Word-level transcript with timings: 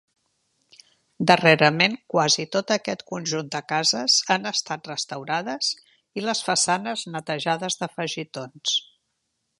Darrerament 1.31 1.97
quasi 2.13 2.45
tot 2.55 2.73
aquest 2.77 3.05
conjunt 3.11 3.53
de 3.57 3.61
cases 3.73 4.17
han 4.35 4.53
estat 4.53 4.91
restaurades 4.93 5.71
i 6.21 6.25
les 6.29 6.43
façanes 6.51 7.05
netejades 7.19 7.79
d'afegitons. 7.83 8.79